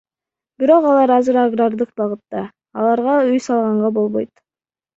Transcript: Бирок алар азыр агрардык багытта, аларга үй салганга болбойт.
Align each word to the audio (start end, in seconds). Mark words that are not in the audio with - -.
Бирок 0.61 0.87
алар 0.91 1.13
азыр 1.15 1.37
агрардык 1.41 1.93
багытта, 2.03 2.43
аларга 2.81 3.21
үй 3.29 3.39
салганга 3.51 3.95
болбойт. 4.03 4.35